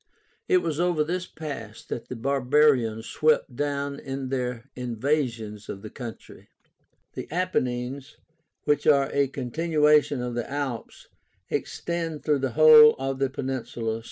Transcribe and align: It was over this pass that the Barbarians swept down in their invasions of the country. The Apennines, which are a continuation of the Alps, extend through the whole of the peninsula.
It 0.47 0.63
was 0.63 0.79
over 0.79 1.03
this 1.03 1.27
pass 1.27 1.85
that 1.85 2.07
the 2.07 2.15
Barbarians 2.15 3.05
swept 3.05 3.55
down 3.55 3.99
in 3.99 4.29
their 4.29 4.67
invasions 4.75 5.69
of 5.69 5.83
the 5.83 5.91
country. 5.91 6.49
The 7.13 7.29
Apennines, 7.31 8.17
which 8.63 8.87
are 8.87 9.11
a 9.13 9.27
continuation 9.27 10.19
of 10.19 10.33
the 10.33 10.49
Alps, 10.49 11.07
extend 11.51 12.23
through 12.25 12.39
the 12.39 12.53
whole 12.53 12.95
of 12.97 13.19
the 13.19 13.29
peninsula. 13.29 13.99